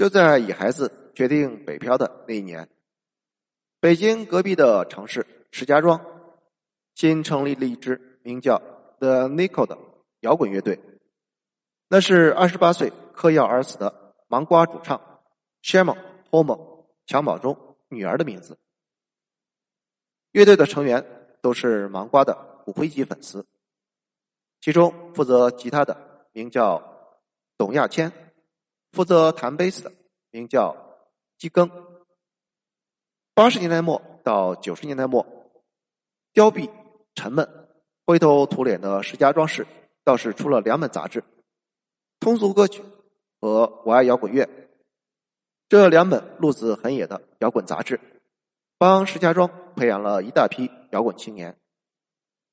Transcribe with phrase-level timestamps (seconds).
[0.00, 2.66] 就在野孩子决定北漂的那一年，
[3.80, 6.00] 北京隔壁的城市石家庄
[6.94, 8.62] 新成立了一支名叫
[8.98, 9.76] The Nico 的
[10.20, 10.80] 摇滚乐队。
[11.88, 15.20] 那是二十八岁嗑药而死的芒瓜主唱
[15.62, 15.98] Sherman
[16.30, 18.56] Homer 襁褓中女儿的名字。
[20.32, 21.04] 乐队的成员
[21.42, 23.44] 都是芒瓜的骨灰级粉丝。
[24.62, 26.82] 其中负责吉他的名叫
[27.58, 28.10] 董亚千，
[28.92, 29.92] 负责弹贝斯的
[30.30, 30.76] 名叫
[31.38, 31.70] 基庚。
[33.34, 35.26] 八十年代末到九十年代末，
[36.32, 36.68] 凋敝
[37.14, 37.48] 沉闷、
[38.06, 39.66] 灰头土脸的石家庄市
[40.04, 41.20] 倒是出了两本杂志，
[42.20, 42.82] 《通俗歌曲》
[43.40, 44.44] 和《我爱摇滚乐》
[45.68, 48.00] 这两本路子很野的摇滚杂志，
[48.78, 51.56] 帮石家庄培养了一大批摇滚青年，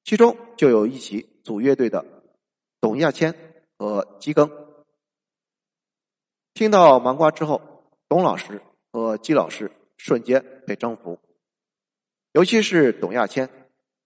[0.03, 1.33] 其中就有一起。
[1.47, 2.03] 组乐队的
[2.81, 3.33] 董亚千
[3.77, 4.51] 和基庚，
[6.57, 7.61] 听到芒瓜之后，
[8.09, 8.59] 董老师
[8.91, 11.19] 和姬老师瞬间被征服。
[12.31, 13.47] 尤其是董亚千，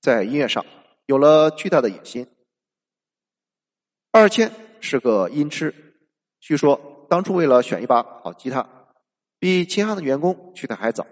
[0.01, 0.65] 在音乐上
[1.05, 2.27] 有了巨大的野心。
[4.11, 5.73] 二千是个音痴，
[6.41, 8.67] 据说当初为了选一把好吉他，
[9.39, 11.07] 比琴行的员工去的还早。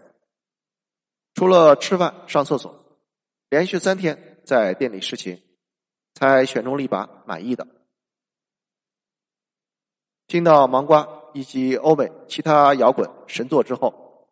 [1.36, 3.00] 除了吃饭、上厕所，
[3.48, 5.42] 连续三天在店里试琴。
[6.16, 7.66] 才选中了一把满意的。
[10.28, 14.28] 听到芒瓜以及欧美其他摇滚神作之后，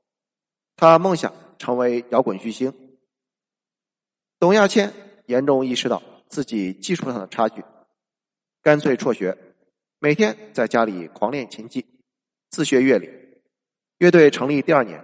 [0.76, 2.74] 他梦想成为摇滚巨星。
[4.40, 4.94] 董亚千
[5.26, 7.64] 严重意识到自己技术上的差距，
[8.62, 9.38] 干脆辍学，
[10.00, 11.86] 每天在家里狂练琴技，
[12.50, 13.10] 自学乐理。
[13.98, 15.04] 乐队成立第二年，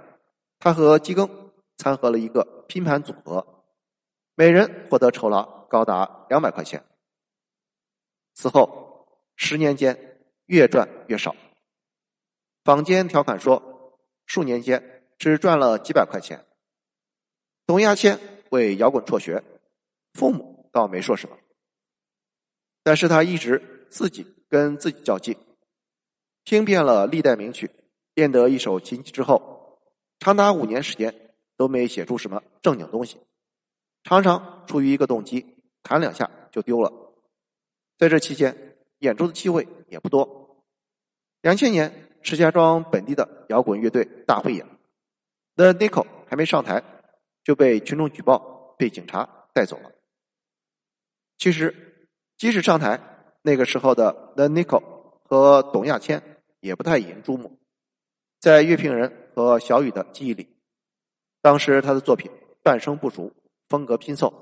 [0.59, 1.29] 他和基庚
[1.77, 3.65] 参合了一个拼盘组合，
[4.35, 5.63] 每人获得酬劳。
[5.73, 6.85] 高达两百块钱。
[8.35, 11.35] 此后十年间越赚越少。
[12.63, 16.45] 坊间调侃说，数年间只赚了几百块钱。
[17.65, 18.19] 董亚千
[18.51, 19.43] 为摇滚辍学，
[20.13, 21.37] 父母倒没说什么，
[22.83, 25.35] 但是他一直自己跟自己较劲，
[26.43, 27.69] 听遍了历代名曲，
[28.13, 29.79] 练得一手琴技之后，
[30.19, 33.19] 长达五年时间都没写出什么正经东西，
[34.03, 35.45] 常常出于一个动机。
[35.85, 36.93] 弹两下就丢了，
[37.97, 40.63] 在这期间演出的机会也不多。
[41.41, 44.65] 两千年，石家庄本地的摇滚乐队大汇演
[45.55, 46.81] ，The Nico 还没上台
[47.43, 49.91] 就被群众举报，被警察带走了。
[51.37, 52.07] 其实，
[52.37, 52.99] 即使上台，
[53.41, 54.81] 那个时候的 The Nico
[55.25, 56.23] 和董亚千
[56.61, 57.59] 也不太引人注目。
[58.39, 60.47] 在乐评人和小雨的记忆里，
[61.41, 63.31] 当时他的作品半生不熟，
[63.67, 64.33] 风格拼凑。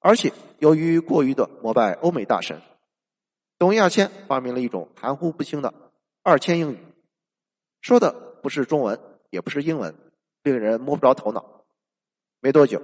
[0.00, 2.60] 而且，由于过于的膜拜欧美大神，
[3.58, 5.72] 董亚千发明了一种含糊不清的
[6.26, 6.78] 二千英语，
[7.80, 8.10] 说的
[8.42, 8.98] 不是中文，
[9.30, 9.94] 也不是英文，
[10.42, 11.64] 令人摸不着头脑。
[12.40, 12.82] 没多久，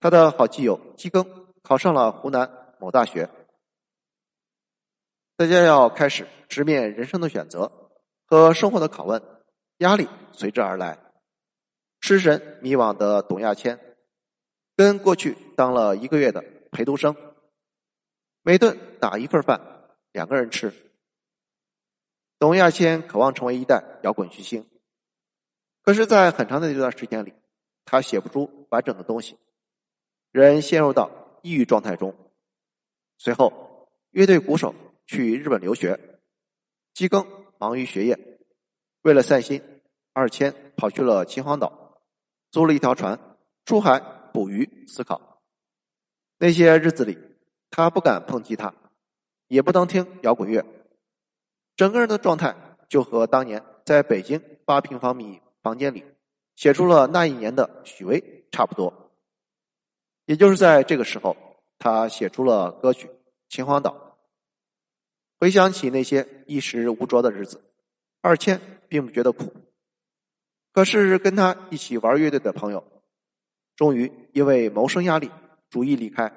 [0.00, 1.24] 他的好基友基庚
[1.62, 3.30] 考上了湖南某大学。
[5.36, 7.70] 大家要开始直面人生的选择
[8.26, 9.22] 和生活的拷问，
[9.76, 10.98] 压力随之而来。
[12.00, 13.78] 失神迷惘的董亚千。
[14.76, 17.14] 跟过去当了一个月的陪读生，
[18.42, 19.60] 每顿打一份饭，
[20.10, 20.91] 两个人吃。
[22.42, 24.66] 董亚千渴望成为一代摇滚巨星，
[25.80, 27.32] 可是，在很长的一段时间里，
[27.84, 29.38] 他写不出完整的东西，
[30.32, 32.12] 人陷入到抑郁状态中。
[33.16, 34.74] 随后，乐队鼓手
[35.06, 36.18] 去日本留学，
[36.92, 37.24] 基庚
[37.60, 38.18] 忙于学业，
[39.02, 39.62] 为了散心，
[40.12, 42.00] 二千跑去了秦皇岛，
[42.50, 44.02] 租了一条船出海。
[44.32, 45.40] 捕鱼、思考，
[46.38, 47.16] 那些日子里，
[47.70, 48.74] 他不敢碰吉他，
[49.46, 50.64] 也不能听摇滚乐，
[51.76, 52.54] 整个人的状态
[52.88, 56.04] 就和当年在北京八平方米房间里
[56.56, 59.10] 写出了那一年的许巍差不多。
[60.26, 61.36] 也就是在这个时候，
[61.78, 63.08] 他写出了歌曲
[63.48, 63.90] 《秦皇岛》。
[65.40, 67.60] 回想起那些衣食无着的日子，
[68.20, 69.52] 二千并不觉得苦，
[70.72, 72.84] 可是跟他一起玩乐队的朋友。
[73.74, 75.30] 终于因为谋生压力，
[75.68, 76.30] 逐一离开，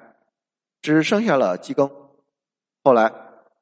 [0.82, 1.88] 只剩下了基庚。
[2.82, 3.12] 后来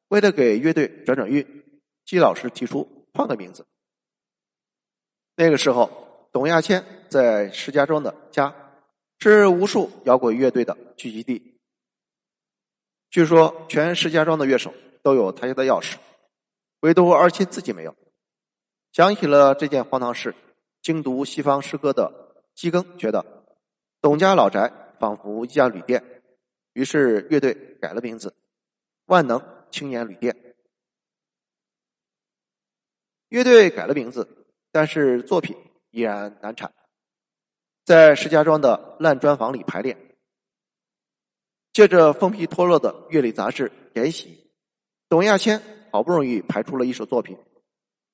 [0.08, 1.63] 为了给乐队转转运，
[2.04, 3.66] 季老师提出换个名字。
[5.36, 8.54] 那个时候，董亚千在石家庄的家
[9.18, 11.58] 是无数摇滚乐队的聚集地。
[13.10, 15.96] 据说全石家庄的乐手都有他家的钥匙，
[16.80, 17.94] 唯独二千自己没有。
[18.92, 20.34] 想起了这件荒唐事，
[20.82, 23.24] 精读西方诗歌的基庚觉得。
[24.00, 24.70] 董家老宅
[25.00, 26.22] 仿佛一家旅店，
[26.74, 28.34] 于是乐队改了名字，
[29.06, 30.53] 万能青年旅店。
[33.28, 35.56] 乐队改了名字，但是作品
[35.90, 36.72] 依然难产，
[37.84, 39.98] 在石家庄的烂砖房里排练。
[41.72, 44.48] 借着封皮脱落的乐理杂志研习，
[45.08, 45.60] 董亚千
[45.90, 47.36] 好不容易排出了一首作品，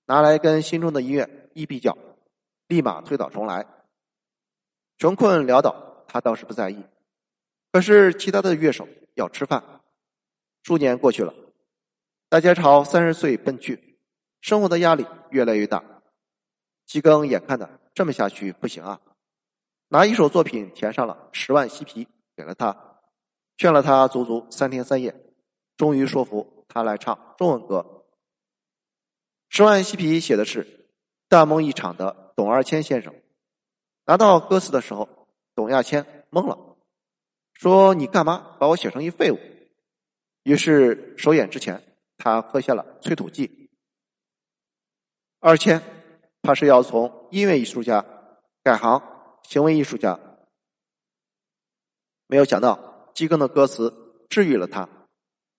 [0.06, 1.98] 拿来跟心中的音乐一比较，
[2.68, 3.66] 立马推倒重来。
[4.96, 6.82] 穷困潦倒，他倒是不在意，
[7.70, 9.62] 可是其他的乐手要吃饭。
[10.62, 11.34] 数年过去了，
[12.30, 13.89] 大家朝三十岁奔去，
[14.40, 15.82] 生活的压力越来越大。
[16.86, 19.00] 季庚眼看着这么下去不行啊，
[19.88, 22.76] 拿一首作品填上了十万西皮给了他。
[23.56, 25.14] 劝了他足足三天三夜，
[25.76, 28.06] 终于说服他来唱中文歌。
[29.50, 30.88] 十万西皮写的是
[31.28, 33.14] 大梦一场的董二千先生。
[34.06, 36.58] 拿到歌词的时候，董亚千懵了，
[37.52, 39.38] 说：“你干嘛把我写成一废物？”
[40.42, 41.82] 于是首演之前，
[42.16, 43.59] 他喝下了催吐剂。
[45.42, 45.80] 二千，
[46.42, 48.04] 他是要从音乐艺术家
[48.62, 49.02] 改行
[49.42, 50.20] 行为艺术家，
[52.26, 52.88] 没有想到。
[53.14, 53.92] 基更的歌词
[54.30, 54.88] 治愈了他，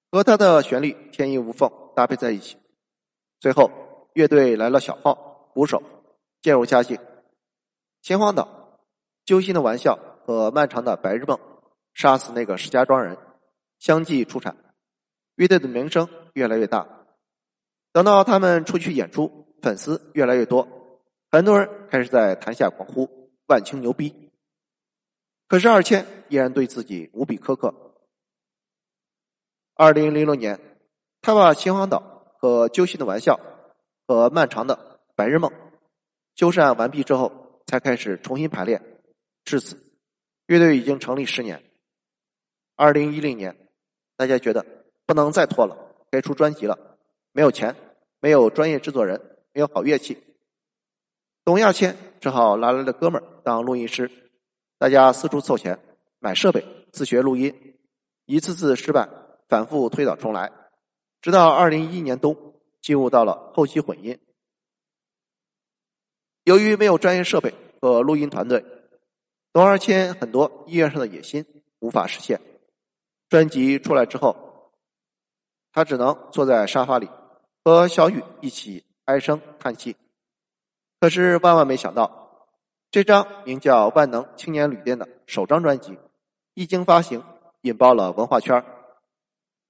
[0.10, 2.58] 和他的旋律天衣无缝搭配在一起。
[3.40, 3.70] 最后，
[4.14, 5.84] 乐队来了小号、鼓手，
[6.42, 6.98] 渐入佳境。
[8.02, 8.80] 秦皇岛、
[9.26, 11.38] 揪心的玩笑和漫长的白日梦，
[11.94, 13.18] 杀死那个石家庄人，
[13.80, 14.56] 相继出产，
[15.36, 16.88] 乐队的名声越来越大。
[17.92, 20.68] 等到他们出去演出，粉丝越来越多，
[21.32, 23.10] 很多人开始在台下狂呼
[23.48, 24.32] “万青牛逼”。
[25.48, 27.74] 可是二千依然对自己无比苛刻。
[29.76, 30.60] 二零零六年，
[31.22, 33.36] 他把《秦皇岛》和《揪心的玩笑》
[34.08, 35.52] 和《漫长的白日梦》
[36.36, 39.02] 修缮完毕之后，才开始重新排练。
[39.44, 39.78] 至此，
[40.46, 41.64] 乐队已经成立十年。
[42.76, 43.70] 二零一零年，
[44.16, 44.66] 大家觉得
[45.06, 45.76] 不能再拖了，
[46.10, 46.98] 该出专辑了。
[47.32, 47.76] 没有钱，
[48.20, 49.20] 没有专业制作人，
[49.54, 50.18] 没有好乐器，
[51.44, 54.10] 董亚千只好拉来了哥们儿当录音师。
[54.78, 55.78] 大家四处凑钱
[56.20, 57.78] 买设备，自学录音，
[58.26, 59.10] 一次次失败，
[59.50, 60.52] 反复推倒重来，
[61.22, 64.18] 直到二零一一年冬进入到了后期混音。
[66.46, 68.66] 由于没有专业设备和录音团队，
[69.52, 71.46] 董二千很多音乐上的野心
[71.80, 72.40] 无法实现。
[73.30, 74.72] 专辑出来之后，
[75.74, 77.10] 他只能坐在沙发里
[77.64, 79.96] 和小雨一起唉声叹气。
[81.00, 82.20] 可是万万没想到。
[82.90, 85.98] 这张名叫《万能青年旅店》的首张专辑
[86.56, 87.24] 一经发行，
[87.62, 88.66] 引爆了文化圈。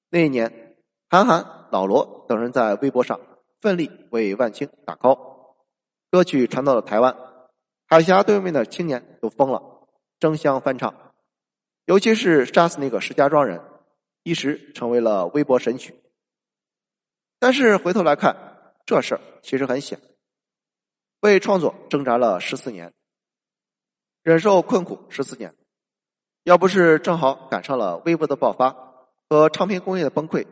[0.09, 0.75] 那一年，
[1.07, 3.19] 韩寒、老罗等人在微博上
[3.59, 5.19] 奋力为万青打 call，
[6.09, 7.15] 歌曲传到了台湾，
[7.87, 9.61] 海峡对面的青年都疯了，
[10.19, 10.91] 争相翻唱。
[11.85, 13.61] 尤其是杀死那个石家庄人，
[14.23, 15.93] 一时成为了微博神曲。
[17.37, 18.50] 但是回头来看，
[18.91, 20.01] 这事儿其实很险，
[21.21, 22.93] 为创作挣扎了十四年。
[24.21, 25.55] 忍受困苦十四年，
[26.43, 28.75] 要不是正好赶上了微博的爆发
[29.29, 30.45] 和唱片工业的崩溃，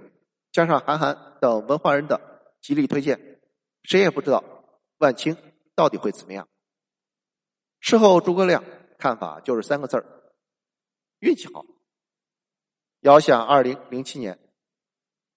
[0.54, 2.22] 加上韩寒等文化人的
[2.62, 3.42] 极力推荐，
[3.84, 4.42] 谁也不知道
[5.00, 5.36] 万青
[5.76, 6.48] 到底会怎么样。
[7.82, 8.64] 事后诸葛亮
[8.98, 10.06] 看法就是三个字儿：
[11.20, 11.66] 运气好。
[13.02, 14.40] 遥想二零零七年，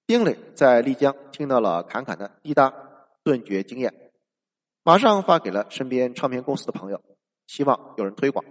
[0.07, 2.73] 丁磊在丽江听到了侃侃的滴答，
[3.25, 4.13] 顿觉惊艳，
[4.83, 7.03] 马上发给了身边唱片公司的朋友。
[7.47, 8.45] 希望有人推广，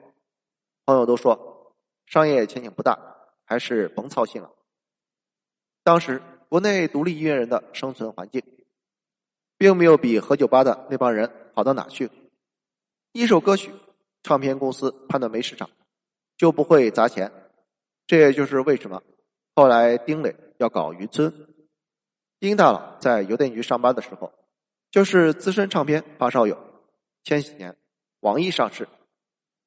[0.86, 1.74] 朋友都说
[2.06, 3.00] 商业前景不大，
[3.46, 4.52] 还是甭操心了。
[5.84, 8.44] 当时国内独立音乐人的生存环境，
[9.58, 12.12] 并没有比何酒吧的那帮人好到哪去。
[13.14, 13.74] 一首歌曲，
[14.24, 15.70] 唱片公司判断没市场，
[16.38, 17.32] 就不会砸钱。
[18.06, 19.02] 这也就是为什么
[19.56, 21.34] 后来丁磊要搞云村。
[22.40, 24.32] 丁大佬在邮电局上班的时候，
[24.92, 26.58] 就是资深唱片发烧友。
[27.24, 27.76] 千禧年。
[28.20, 28.88] 网易上市，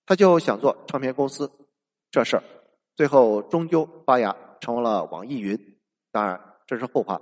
[0.06, 1.50] 他就想做唱片公司，
[2.12, 2.44] 这事儿
[2.94, 5.58] 最后终究发芽成为了网易云。
[6.12, 7.20] 当然这是后话。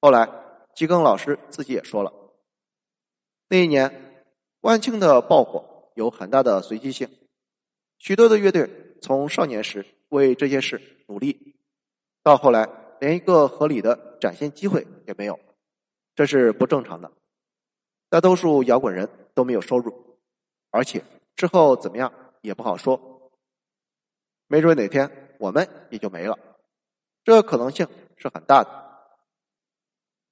[0.00, 0.28] 后来
[0.74, 2.12] 吉庚老师自己也说了，
[3.48, 4.24] 那一年
[4.62, 7.08] 万青的爆火有很大的随机性，
[7.98, 8.68] 许多的乐队
[9.00, 11.54] 从少年时为这些事努力，
[12.24, 12.68] 到后来
[12.98, 15.38] 连一个合理的展现机会也没有，
[16.14, 17.10] 这是不正常的。
[18.08, 20.18] 大多数摇滚人都没有收入。
[20.70, 21.04] 而且
[21.36, 23.30] 之后怎么样也不好说，
[24.48, 26.36] 没准哪天我们也就没了，
[27.22, 28.84] 这可能性是很大的。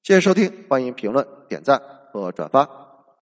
[0.03, 1.81] 谢谢收听，欢迎评论、点赞
[2.13, 2.92] 和转发。